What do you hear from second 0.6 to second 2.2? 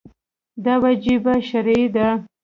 دا وجیبه شرعي ده.